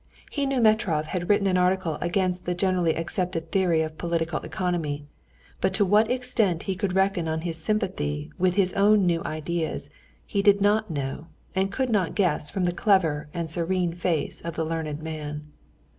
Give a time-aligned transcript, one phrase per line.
[0.31, 5.05] He knew Metrov had written an article against the generally accepted theory of political economy,
[5.61, 9.91] but to what extent he could reckon on his sympathy with his own new views
[10.25, 14.55] he did not know and could not guess from the clever and serene face of
[14.55, 15.43] the learned man.